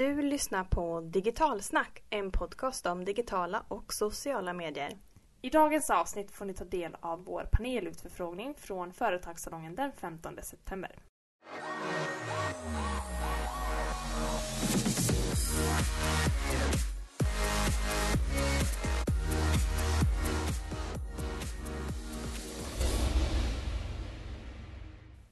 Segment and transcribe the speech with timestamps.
[0.00, 4.98] Du lyssnar på Digitalsnack, en podcast om digitala och sociala medier.
[5.42, 10.90] I dagens avsnitt får ni ta del av vår panelutförfrågning från Företagssalongen den 15 september.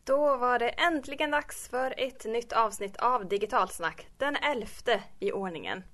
[0.09, 5.85] Då var det äntligen dags för ett nytt avsnitt av Digitalsnack, den elfte i ordningen.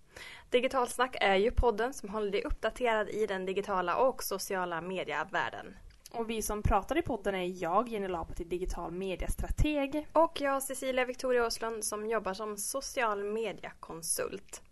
[0.50, 5.76] Digitalsnack är ju podden som håller dig uppdaterad i den digitala och sociala medievärlden.
[6.10, 10.06] Och vi som pratar i podden är jag, Jenny Lapati, digital mediestrateg.
[10.12, 14.62] Och jag, Cecilia Victoria Åslund, som jobbar som social mediakonsult.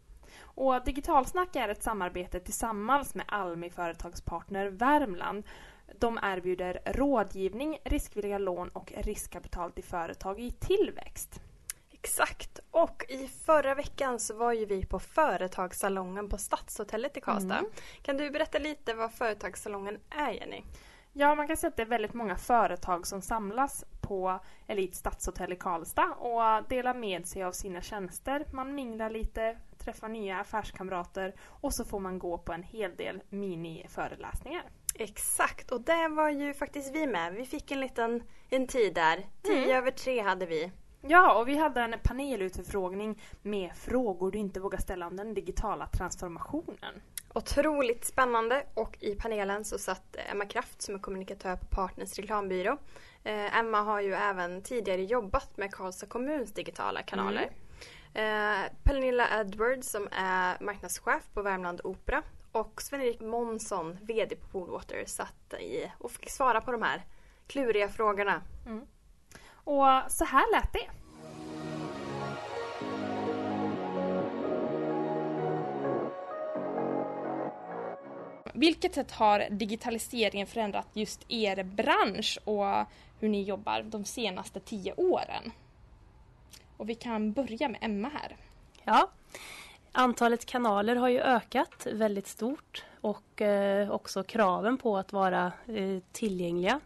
[0.40, 5.44] Och Digitalsnack är ett samarbete tillsammans med Almi Företagspartner Värmland
[5.98, 11.40] de erbjuder rådgivning, riskvilliga lån och riskkapital till företag i tillväxt.
[11.90, 12.60] Exakt!
[12.70, 17.58] Och i förra veckan så var ju vi på Företagssalongen på Stadshotellet i Karlstad.
[17.58, 17.70] Mm.
[18.02, 20.62] Kan du berätta lite vad Företagssalongen är Jenny?
[21.12, 25.52] Ja, man kan säga att det är väldigt många företag som samlas på Elit Stadshotell
[25.52, 28.46] i Karlstad och delar med sig av sina tjänster.
[28.52, 33.22] Man minglar lite, träffar nya affärskamrater och så får man gå på en hel del
[33.28, 34.64] miniföreläsningar.
[34.94, 37.34] Exakt, och där var ju faktiskt vi med.
[37.34, 39.26] Vi fick en liten en tid där.
[39.42, 39.76] Tio mm.
[39.76, 40.72] över tre hade vi.
[41.00, 45.86] Ja, och vi hade en panelutförfrågning med frågor du inte vågar ställa om den digitala
[45.86, 47.02] transformationen.
[47.34, 52.78] Otroligt spännande och i panelen så satt Emma Kraft som är kommunikatör på Partners reklambyrå.
[53.24, 57.50] Eh, Emma har ju även tidigare jobbat med Karlstad kommuns digitala kanaler.
[58.14, 58.62] Mm.
[58.64, 62.22] Eh, Pernilla Edwards som är marknadschef på Värmland Opera
[62.52, 67.02] och Sven-Erik Månsson, VD på Poolwater, satt i och fick svara på de här
[67.46, 68.42] kluriga frågorna.
[68.66, 68.86] Mm.
[69.64, 70.90] Och så här lät det.
[78.54, 82.86] Vilket sätt har digitaliseringen förändrat just er bransch och
[83.20, 85.52] hur ni jobbar de senaste tio åren?
[86.76, 88.36] Och vi kan börja med Emma här.
[88.84, 89.10] Ja,
[89.94, 95.98] Antalet kanaler har ju ökat väldigt stort och eh, också kraven på att vara eh,
[96.12, 96.80] tillgängliga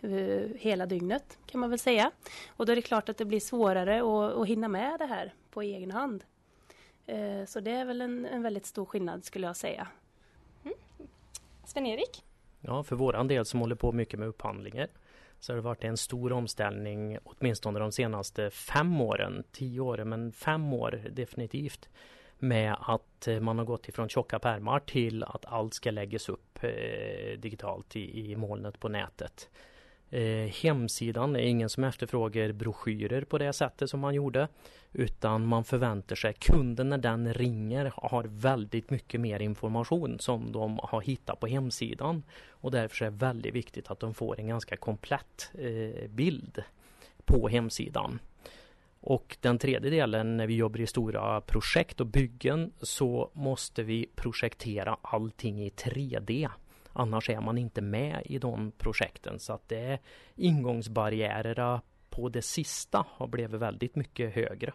[0.00, 0.10] eh,
[0.58, 2.10] hela dygnet kan man väl säga.
[2.48, 5.34] Och då är det klart att det blir svårare att, att hinna med det här
[5.50, 6.24] på egen hand.
[7.46, 9.88] Så det är väl en, en väldigt stor skillnad skulle jag säga.
[10.64, 10.76] Mm.
[11.64, 12.24] Sven-Erik?
[12.60, 14.88] Ja, för våran del som håller på mycket med upphandlingar
[15.40, 20.32] så har det varit en stor omställning åtminstone de senaste fem åren, tio åren men
[20.32, 21.88] fem år definitivt
[22.38, 26.58] med att eh, man har gått ifrån tjocka pärmar till att allt ska läggas upp
[26.64, 29.48] eh, digitalt i, i molnet på nätet.
[30.10, 34.48] Eh, hemsidan är ingen som efterfrågar broschyrer på det sättet som man gjorde
[34.92, 40.78] utan man förväntar sig kunden när den ringer har väldigt mycket mer information som de
[40.82, 44.76] har hittat på hemsidan och därför är det väldigt viktigt att de får en ganska
[44.76, 46.62] komplett eh, bild
[47.24, 48.18] på hemsidan.
[49.06, 54.06] Och den tredje delen när vi jobbar i stora projekt och byggen så måste vi
[54.14, 56.50] projektera allting i 3D.
[56.92, 59.98] Annars är man inte med i de projekten så att det är
[60.34, 64.72] ingångsbarriärerna på det sista har blivit väldigt mycket högre.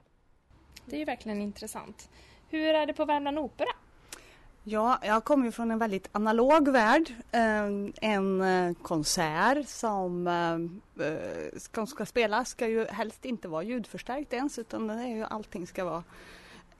[0.85, 2.09] Det är ju verkligen intressant.
[2.49, 3.69] Hur är det på Värmland Opera?
[4.63, 7.13] Ja, jag kommer ju från en väldigt analog värld.
[7.31, 7.65] Eh,
[8.01, 14.87] en eh, konsert som eh, ska, spelas ska ju helst inte vara ljudförstärkt ens utan
[14.87, 16.03] det är ju, allting ska vara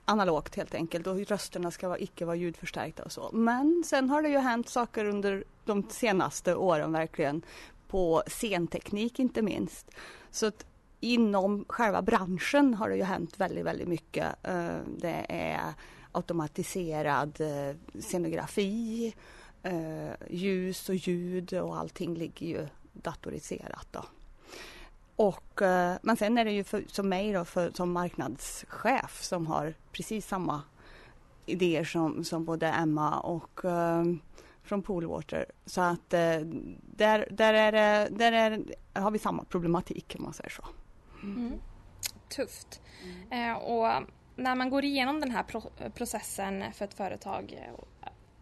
[0.04, 3.30] analogt helt enkelt och rösterna ska vara, icke vara ljudförstärkta och så.
[3.32, 7.42] Men sen har det ju hänt saker under de senaste åren verkligen
[7.88, 9.90] på scenteknik inte minst.
[10.30, 10.66] Så att
[11.00, 14.26] inom själva branschen har det ju hänt väldigt, väldigt mycket.
[14.96, 15.74] Det är
[16.12, 19.14] automatiserad eh, scenografi,
[19.62, 23.86] eh, ljus och ljud och allting ligger ju datoriserat.
[23.90, 24.04] Då.
[25.16, 29.46] Och, eh, men sen är det ju för, som mig då, för, som marknadschef som
[29.46, 30.62] har precis samma
[31.46, 33.60] idéer som, som både Emma och
[34.62, 35.46] från Poolwater.
[35.66, 38.64] Så att där, där, är det, där är,
[39.00, 40.64] har vi samma problematik om man säger så.
[41.22, 41.52] Mm.
[42.28, 42.80] Tufft.
[43.04, 43.50] Mm.
[43.50, 44.02] Eh, och
[44.42, 45.62] när man går igenom den här pro
[45.94, 47.74] processen för ett företag eh,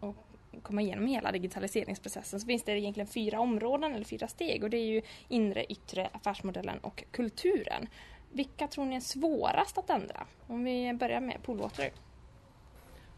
[0.01, 0.17] och
[0.63, 4.77] komma igenom hela digitaliseringsprocessen så finns det egentligen fyra områden eller fyra steg och det
[4.77, 7.89] är ju inre, yttre, affärsmodellen och kulturen.
[8.33, 10.27] Vilka tror ni är svårast att ändra?
[10.47, 11.91] Om vi börjar med Poolwater.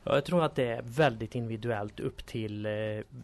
[0.04, 2.72] Jag tror att det är väldigt individuellt upp till eh,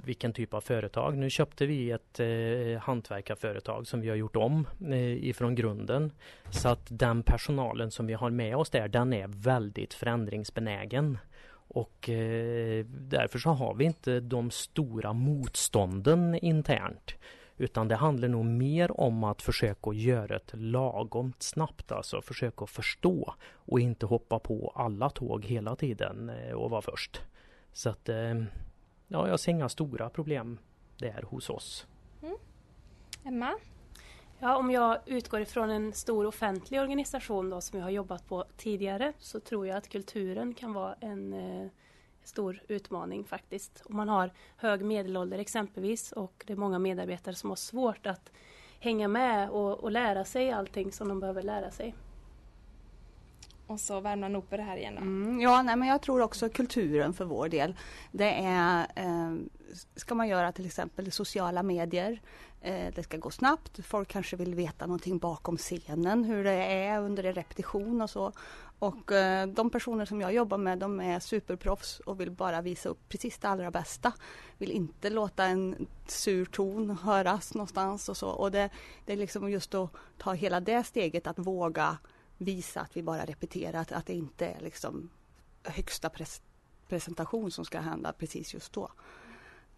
[0.04, 1.16] vilken typ av företag.
[1.16, 6.12] Nu köpte vi ett eh, hantverkarföretag som vi har gjort om eh, ifrån grunden.
[6.50, 11.18] Så att den personalen som vi har med oss där den är väldigt förändringsbenägen.
[11.70, 17.14] Och eh, därför så har vi inte de stora motstånden internt.
[17.58, 23.34] Utan det handlar nog mer om att försöka göra ett lagom snabbt, alltså försöka förstå
[23.54, 27.20] och inte hoppa på alla tåg hela tiden eh, och vara först.
[27.72, 28.34] Så att eh,
[29.08, 30.58] ja, jag ser inga stora problem
[30.98, 31.86] där hos oss.
[32.22, 32.36] Mm.
[33.24, 33.54] Emma?
[34.38, 38.44] Ja, om jag utgår ifrån en stor offentlig organisation då, som jag har jobbat på
[38.56, 41.70] tidigare så tror jag att kulturen kan vara en eh,
[42.28, 43.82] stor utmaning faktiskt.
[43.84, 48.32] Om man har hög medelålder exempelvis och det är många medarbetare som har svårt att
[48.80, 51.94] hänga med och, och lära sig allting som de behöver lära sig.
[53.66, 55.00] Och så Värmland Opera här igen då.
[55.00, 57.76] Mm, ja, nej, men jag tror också kulturen för vår del.
[58.12, 59.34] Det är, eh,
[59.96, 62.20] ska man göra till exempel sociala medier.
[62.60, 63.86] Eh, det ska gå snabbt.
[63.86, 68.32] Folk kanske vill veta någonting bakom scenen, hur det är under en repetition och så.
[68.78, 72.88] Och eh, de personer som jag jobbar med de är superproffs och vill bara visa
[72.88, 74.12] upp precis det allra bästa.
[74.58, 78.28] Vill inte låta en sur ton höras någonstans och så.
[78.28, 78.70] Och det,
[79.06, 81.98] det är liksom just att ta hela det steget att våga
[82.38, 85.10] visa att vi bara repeterar, att, att det inte är liksom
[85.64, 86.42] högsta pres
[86.88, 88.90] presentation som ska hända precis just då.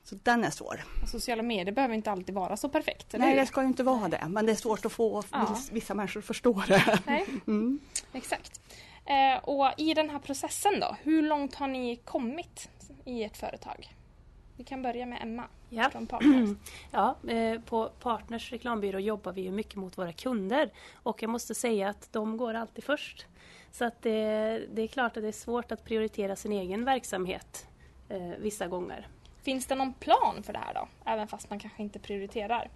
[0.03, 0.85] Så den är svår.
[1.07, 3.15] Sociala medier behöver inte alltid vara så perfekt.
[3.19, 4.27] Nej, det ska ju inte vara det.
[4.29, 5.57] Men det är svårt att få ja.
[5.73, 7.01] vissa människor att förstå det.
[7.07, 7.27] Nej.
[7.47, 7.81] Mm.
[8.13, 8.61] Exakt.
[9.11, 12.71] Eh, och i den här processen då, hur långt har ni kommit
[13.05, 13.89] i ert företag?
[14.57, 15.91] Vi kan börja med Emma ja.
[15.91, 16.51] från Partners.
[16.91, 21.89] Ja, eh, på Partners reklambyrå jobbar vi mycket mot våra kunder och jag måste säga
[21.89, 23.27] att de går alltid först.
[23.71, 27.67] Så att det, det är klart att det är svårt att prioritera sin egen verksamhet
[28.09, 29.09] eh, vissa gånger.
[29.43, 30.89] Finns det någon plan för det här då?
[31.05, 32.71] Även fast man kanske inte prioriterar?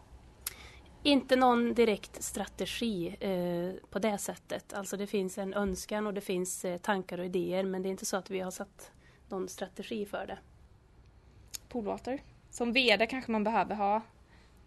[1.07, 4.75] Inte någon direkt strategi eh, på det sättet.
[4.75, 7.91] Alltså det finns en önskan och det finns eh, tankar och idéer men det är
[7.91, 8.93] inte så att vi har satt
[9.29, 10.39] någon strategi för det.
[11.69, 14.03] Poolwater, som VD kanske man behöver ha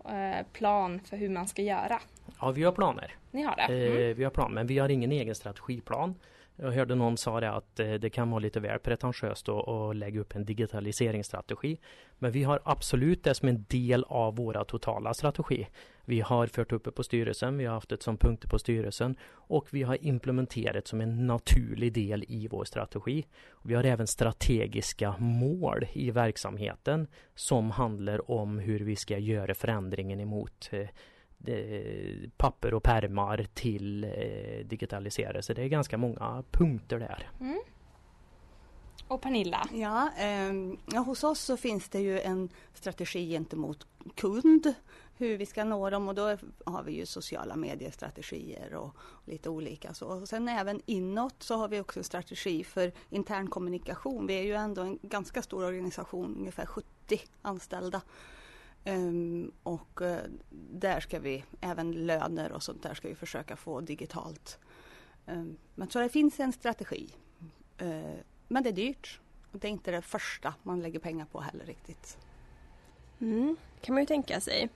[0.10, 2.02] eh, plan för hur man ska göra.
[2.42, 3.16] Ja, vi har planer.
[3.32, 3.64] Ni har det?
[3.64, 4.18] Eh, mm.
[4.18, 6.16] vi har planer, men vi har ingen egen strategiplan.
[6.56, 10.20] Jag hörde någon sa det att eh, det kan vara lite väl pretentiöst att lägga
[10.20, 11.80] upp en digitaliseringsstrategi.
[12.20, 15.68] Men vi har absolut det som en del av våra totala strategi.
[16.10, 19.16] Vi har fört upp det på styrelsen, vi har haft det som punkter på styrelsen
[19.30, 23.26] och vi har implementerat som en naturlig del i vår strategi.
[23.64, 30.20] Vi har även strategiska mål i verksamheten som handlar om hur vi ska göra förändringen
[30.20, 35.42] emot eh, papper och permar till eh, digitaliserade.
[35.42, 37.30] Så det är ganska många punkter där.
[37.40, 37.60] Mm.
[39.08, 39.68] Och Pernilla?
[39.74, 44.74] Ja, eh, hos oss så finns det ju en strategi gentemot kund
[45.18, 49.94] hur vi ska nå dem och då har vi ju sociala mediestrategier och lite olika
[49.94, 50.08] så.
[50.08, 54.28] Och sen även inåt så har vi också en strategi för intern kommunikation.
[54.28, 56.88] Vi är ju ändå en ganska stor organisation, ungefär 70
[57.42, 58.02] anställda.
[58.86, 60.18] Um, och uh,
[60.72, 64.60] där ska vi, även löner och sånt där ska vi försöka få digitalt.
[65.26, 67.10] Um, men så det finns en strategi.
[67.82, 68.16] Uh,
[68.48, 69.20] men det är dyrt.
[69.52, 72.18] Det är inte det första man lägger pengar på heller riktigt.
[73.20, 74.70] Mm, kan man ju tänka sig.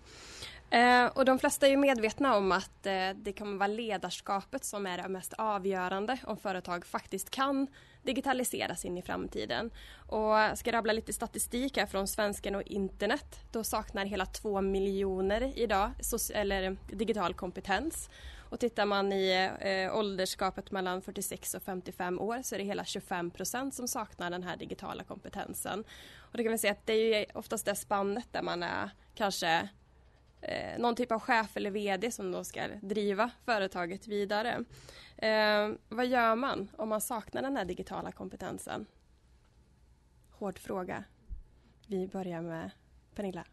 [0.72, 4.86] Eh, och de flesta är ju medvetna om att eh, det kommer vara ledarskapet som
[4.86, 7.68] är det mest avgörande om företag faktiskt kan
[8.04, 9.72] digitaliseras in i framtiden.
[10.08, 13.40] Och ska rabbla lite statistik här från Svensken och internet.
[13.52, 15.92] Då saknar hela två miljoner idag
[16.34, 18.10] eller digital kompetens.
[18.52, 22.86] Och tittar man i eh, ålderskapet mellan 46 och 55 år så är det hela
[22.86, 25.84] 25 procent som saknar den här digitala kompetensen.
[26.32, 28.90] Och det kan vi se att det är ju oftast det spannet där man är
[29.16, 29.70] kanske
[30.42, 34.64] eh, någon typ av chef eller VD som då ska driva företaget vidare.
[35.18, 38.86] Eh, vad gör man om man saknar den här digitala kompetensen?
[40.32, 41.04] Hård fråga.
[41.88, 42.72] Vi börjar med
[43.16, 43.46] Pernilla.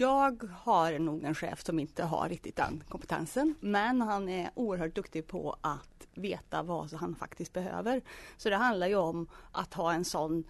[0.00, 3.54] Jag har nog en chef som inte har riktigt den kompetensen.
[3.60, 8.02] Men han är oerhört duktig på att veta vad han faktiskt behöver.
[8.36, 10.44] Så det handlar ju om att ha en sån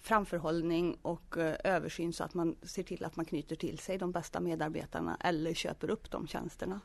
[0.00, 4.12] framförhållning och eh, översyn så att man ser till att man knyter till sig de
[4.12, 6.80] bästa medarbetarna eller köper upp de tjänsterna.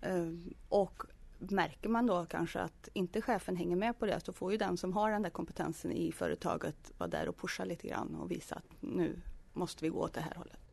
[0.00, 0.32] Eh,
[0.68, 1.02] och
[1.38, 4.76] märker man då kanske att inte chefen hänger med på det så får ju den
[4.76, 8.54] som har den där kompetensen i företaget vara där och pusha lite grann och visa
[8.54, 9.20] att nu
[9.52, 10.71] måste vi gå åt det här hållet.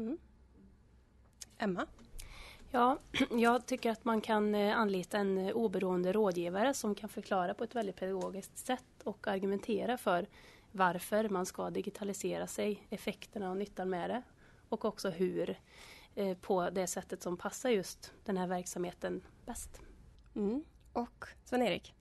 [0.00, 0.18] Mm.
[1.58, 1.86] Emma?
[2.70, 2.98] Ja,
[3.30, 7.64] jag tycker att man kan eh, anlita en eh, oberoende rådgivare som kan förklara på
[7.64, 10.26] ett väldigt pedagogiskt sätt och argumentera för
[10.72, 14.22] varför man ska digitalisera sig, effekterna och nyttan med det
[14.68, 15.58] och också hur
[16.14, 19.80] eh, på det sättet som passar just den här verksamheten bäst.
[20.34, 20.64] Mm.
[20.92, 21.94] Och Sven-Erik?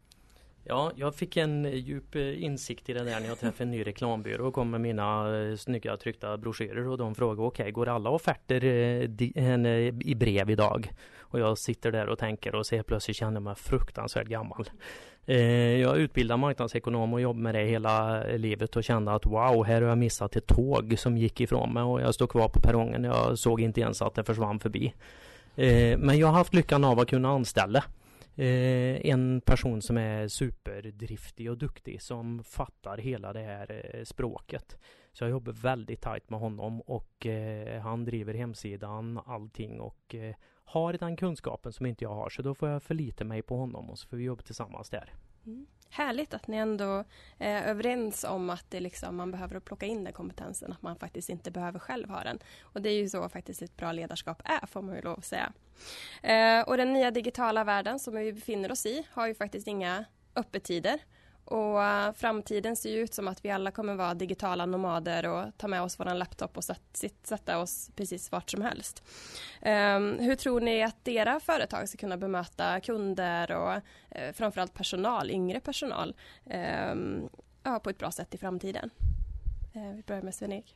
[0.63, 3.83] Ja, jag fick en djup eh, insikt i det där när jag träffade en ny
[3.83, 7.87] reklambyrå och kom med mina eh, snygga tryckta broschyrer och de frågade okej, okay, går
[7.87, 9.01] alla offerter eh,
[10.01, 10.91] i brev idag?
[11.19, 14.69] Och jag sitter där och tänker och ser plötsligt känner mig fruktansvärt gammal.
[15.79, 19.89] Jag utbildade marknadsekonom och jobbade med det hela livet och kände att wow, här har
[19.89, 23.03] jag missat ett tåg som gick ifrån mig och jag står kvar på perrongen.
[23.03, 24.93] Jag såg inte ens att det försvann förbi.
[25.97, 27.83] Men jag har haft lyckan av att kunna anställa
[28.39, 34.77] Eh, en person som är superdriftig och duktig som fattar hela det här eh, språket.
[35.11, 40.15] Så jag jobbar väldigt tajt med honom och eh, han driver hemsidan, allting och
[40.63, 43.89] har den kunskapen som inte jag har så då får jag förlita mig på honom
[43.89, 45.13] och så får vi jobba tillsammans där.
[45.45, 45.65] Mm.
[45.91, 47.03] Härligt att ni ändå
[47.37, 51.29] är överens om att det liksom, man behöver plocka in den kompetensen, att man faktiskt
[51.29, 52.39] inte behöver själv ha den.
[52.61, 55.25] Och det är ju så faktiskt ett bra ledarskap är, får man ju lov att
[55.25, 55.53] säga.
[56.23, 60.05] Eh, och den nya digitala världen som vi befinner oss i har ju faktiskt inga
[60.35, 60.99] öppettider.
[61.49, 65.57] Och eh, framtiden ser ju ut som att vi alla kommer vara digitala nomader och
[65.57, 66.63] ta med oss vår laptop och
[67.23, 69.03] sätta oss precis vart som helst.
[69.61, 73.73] Ehm, hur tror ni att era företag ska kunna bemöta kunder och
[74.09, 76.15] eh, framförallt personal, yngre personal,
[76.45, 77.29] ehm,
[77.83, 78.89] på ett bra sätt i framtiden?
[79.73, 80.75] Eh, vi börjar med Sven-Erik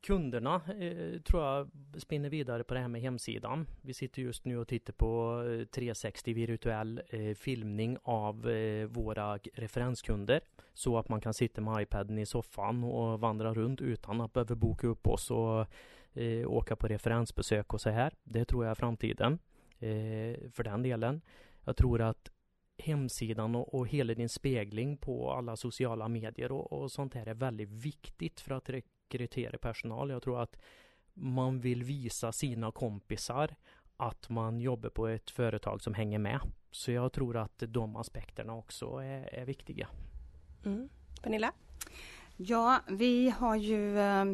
[0.00, 3.66] kunderna eh, tror jag spinner vidare på det här med hemsidan.
[3.82, 9.36] Vi sitter just nu och tittar på eh, 360 virtuell eh, filmning av eh, våra
[9.36, 10.40] referenskunder
[10.74, 14.54] så att man kan sitta med iPaden i soffan och vandra runt utan att behöva
[14.54, 15.66] boka upp oss och
[16.12, 18.14] eh, åka på referensbesök och så här.
[18.24, 19.38] Det tror jag är framtiden
[19.78, 21.20] eh, för den delen.
[21.64, 22.30] Jag tror att
[22.78, 27.34] hemsidan och, och hela din spegling på alla sociala medier och, och sånt här är
[27.34, 28.70] väldigt viktigt för att
[29.08, 30.10] rekrytera personal.
[30.10, 30.56] Jag tror att
[31.14, 33.54] man vill visa sina kompisar
[33.96, 36.40] att man jobbar på ett företag som hänger med.
[36.70, 39.88] Så jag tror att de aspekterna också är, är viktiga.
[40.64, 40.88] Mm.
[41.22, 41.52] Pernilla?
[42.36, 44.24] Ja, vi har ju eh,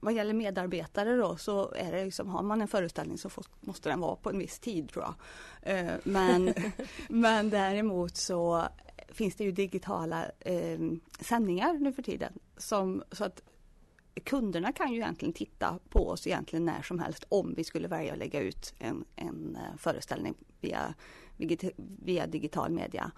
[0.00, 4.00] vad gäller medarbetare då så är det liksom, har man en föreställning så måste den
[4.00, 5.14] vara på en viss tid tror jag.
[5.62, 6.54] Eh, men,
[7.08, 8.68] men däremot så
[9.08, 10.78] finns det ju digitala eh,
[11.20, 12.32] sändningar nu för tiden.
[12.56, 13.42] Som, så att
[14.24, 18.12] kunderna kan ju egentligen titta på oss egentligen när som helst om vi skulle välja
[18.12, 20.94] att lägga ut en, en eh, föreställning via,
[21.76, 23.12] via digital media.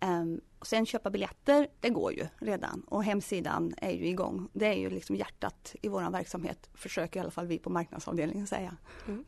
[0.00, 4.48] Um, och sen köpa biljetter, det går ju redan och hemsidan är ju igång.
[4.52, 8.46] Det är ju liksom hjärtat i vår verksamhet, försöker i alla fall vi på marknadsavdelningen
[8.46, 8.76] säga.
[9.08, 9.24] Mm.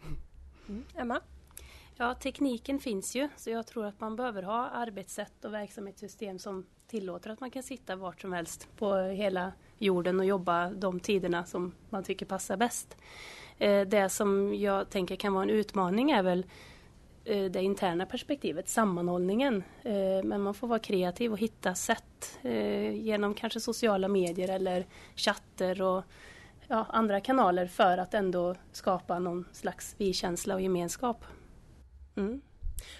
[0.68, 0.85] Mm.
[0.94, 1.21] Emma?
[1.97, 6.66] Ja, tekniken finns ju så jag tror att man behöver ha arbetssätt och verksamhetssystem som
[6.87, 11.45] tillåter att man kan sitta vart som helst på hela jorden och jobba de tiderna
[11.45, 12.97] som man tycker passar bäst.
[13.59, 16.47] Eh, det som jag tänker kan vara en utmaning är väl
[17.25, 19.64] eh, det interna perspektivet, sammanhållningen.
[19.83, 22.38] Eh, men man får vara kreativ och hitta sätt
[22.93, 24.87] genom kanske sociala medier eller
[25.17, 26.05] chatter och
[26.69, 31.25] ja, andra kanaler för att ändå skapa någon slags vi-känsla och gemenskap.
[32.17, 32.41] Mm.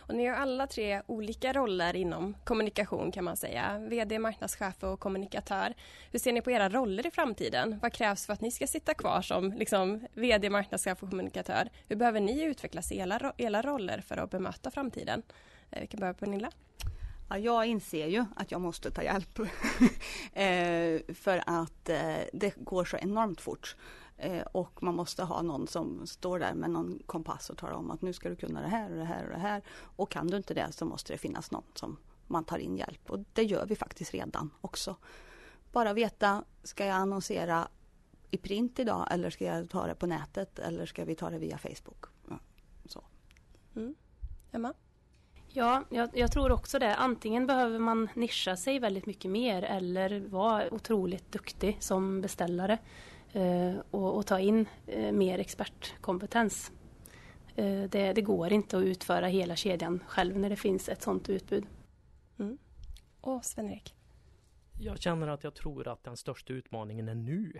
[0.09, 3.79] Och ni har alla tre olika roller inom kommunikation kan man säga.
[3.79, 5.75] VD, marknadschef och kommunikatör.
[6.11, 7.79] Hur ser ni på era roller i framtiden?
[7.83, 11.69] Vad krävs för att ni ska sitta kvar som liksom, VD, marknadschef och kommunikatör?
[11.89, 15.23] Hur behöver ni utvecklas i era, era roller för att bemöta framtiden?
[15.71, 16.51] Eh, Vi kan börja på Nilla.
[17.29, 19.39] Ja, jag inser ju att jag måste ta hjälp.
[20.33, 23.77] eh, för att eh, det går så enormt fort.
[24.17, 27.91] Eh, och man måste ha någon som står där med någon kompass och talar om
[27.91, 29.63] att nu ska du kunna det här och det här och det här.
[29.97, 33.11] Och kan du inte det så måste det finnas någon som man tar in hjälp
[33.11, 34.97] och det gör vi faktiskt redan också.
[35.73, 37.69] Bara veta, ska jag annonsera
[38.31, 41.39] i print idag eller ska jag ta det på nätet eller ska vi ta det
[41.39, 42.05] via Facebook?
[42.87, 43.05] Så.
[43.77, 43.95] Mm.
[44.53, 44.75] Emma?
[45.49, 46.97] Ja, jag, jag, tror också det.
[46.97, 52.79] Antingen behöver man nischa sig väldigt mycket mer eller vara otroligt duktig som beställare.
[53.35, 56.73] Eh, och, och, ta in eh, mer expertkompetens.
[57.57, 61.29] Eh, det, det, går inte att utföra hela kedjan själv när det finns ett sådant
[61.29, 61.67] utbud.
[62.39, 62.59] Mm.
[63.21, 63.95] Och Sven-Erik?
[64.81, 67.53] Jag känner att jag tror att den största utmaningen är nu.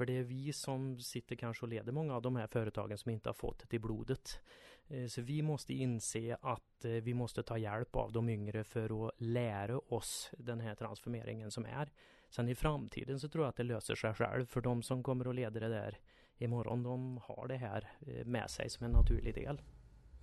[0.00, 3.10] För det är vi som sitter kanske och leder många av de här företagen som
[3.10, 4.40] inte har fått det i blodet.
[4.88, 9.06] Eh, så vi måste inse att eh, vi måste ta hjälp av de yngre för
[9.06, 11.90] att lära oss den här transformeringen som är.
[12.30, 15.28] Sen i framtiden så tror jag att det löser sig själv för de som kommer
[15.28, 15.98] att leda det där
[16.38, 16.82] imorgon.
[16.82, 19.62] De har det här eh, med sig som en naturlig del.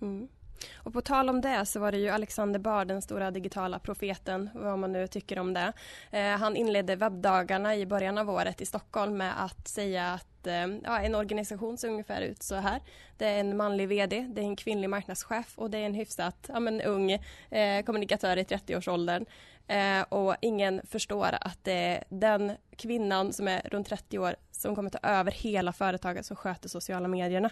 [0.00, 0.28] Mm.
[0.76, 4.50] Och på tal om det så var det ju Alexander Bard, den stora digitala profeten,
[4.54, 5.72] vad man nu tycker om det.
[6.10, 10.66] Eh, han inledde webbdagarna i början av året i Stockholm med att säga att eh,
[10.84, 12.80] ja, en organisation ser ungefär ut så här.
[13.16, 16.50] Det är en manlig VD, det är en kvinnlig marknadschef och det är en hyfsat
[16.52, 17.12] ja, men, ung
[17.50, 19.26] eh, kommunikatör i 30-årsåldern.
[19.68, 24.74] Eh, och ingen förstår att det är den kvinnan som är runt 30 år som
[24.74, 27.50] kommer ta över hela företaget som sköter sociala medierna.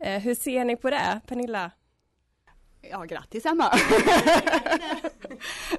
[0.00, 1.70] Eh, hur ser ni på det, Pernilla?
[2.80, 3.72] Ja, grattis Emma!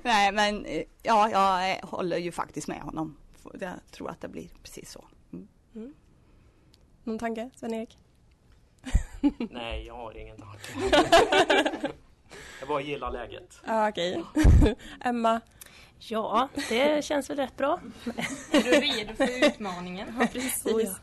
[0.01, 0.65] Nej, men
[1.03, 3.17] ja, jag håller ju faktiskt med honom.
[3.59, 5.05] Jag tror att det blir precis så.
[5.33, 5.47] Mm.
[5.75, 5.93] Mm.
[7.03, 7.97] Någon tanke, Sven-Erik?
[9.51, 10.97] Nej, jag har ingen tanke.
[12.59, 13.61] jag bara gillar läget.
[13.65, 14.23] Ah, Okej.
[15.01, 15.41] Emma?
[15.99, 17.79] Ja, det känns väl rätt bra.
[18.51, 20.15] Är du redo för utmaningen?
[20.19, 20.95] Ja, precis.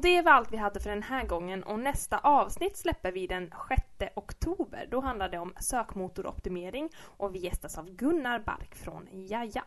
[0.00, 3.26] Och det var allt vi hade för den här gången och nästa avsnitt släpper vi
[3.26, 3.54] den
[3.98, 4.88] 6 oktober.
[4.90, 9.64] Då handlar det om sökmotoroptimering och vi gästas av Gunnar Bark från Jaja.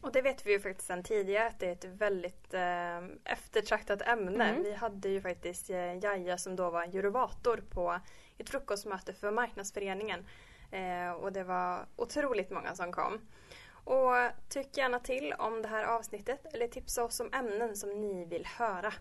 [0.00, 4.02] Och det vet vi ju faktiskt sedan tidigare att det är ett väldigt eh, eftertraktat
[4.02, 4.48] ämne.
[4.48, 4.62] Mm.
[4.62, 8.00] Vi hade ju faktiskt eh, Jaja som då var jurovator på
[8.38, 10.26] ett frukostmöte för marknadsföreningen.
[10.70, 13.20] Eh, och det var otroligt många som kom.
[13.70, 14.12] Och
[14.48, 18.46] tyck gärna till om det här avsnittet eller tipsa oss om ämnen som ni vill
[18.46, 18.92] höra.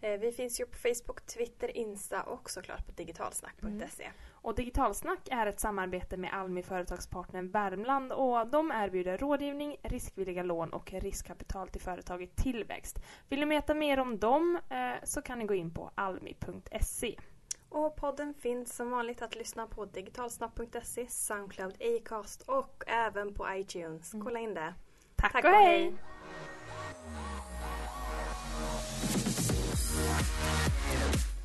[0.00, 4.10] Eh, vi finns ju på Facebook, Twitter, Insta och såklart på digitalsnack.se.
[4.30, 10.72] Och Digitalsnack är ett samarbete med Almi Företagspartnern Värmland och de erbjuder rådgivning, riskvilliga lån
[10.72, 12.98] och riskkapital till företag i tillväxt.
[13.28, 17.16] Vill ni veta mer om dem eh, så kan ni gå in på almi.se.
[17.68, 24.12] Och podden finns som vanligt att lyssna på digitalsnack.se, Soundcloud, Acast och även på iTunes.
[24.24, 24.74] Kolla in det.
[25.16, 25.94] Tack, och hej!
[30.16, 31.35] Yeah.